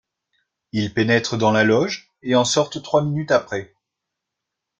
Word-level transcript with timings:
Ils 0.71 0.95
pénètrent 0.95 1.37
dans 1.37 1.51
la 1.51 1.63
loge, 1.63 2.09
et 2.23 2.33
en 2.33 2.43
sortent 2.43 2.81
trois 2.81 3.03
minutes 3.03 3.29
après. 3.29 3.75